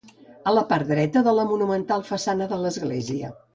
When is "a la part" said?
0.51-0.89